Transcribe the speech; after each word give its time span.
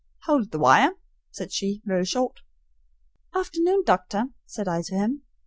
"Howld 0.25 0.49
the 0.49 0.57
wire," 0.57 0.93
said 1.29 1.51
she, 1.53 1.83
very 1.85 2.05
short. 2.05 2.39
"Afternoon, 3.35 3.83
Doctor," 3.85 4.29
said 4.47 4.67
I 4.67 4.81
to 4.81 4.95
him. 4.95 5.21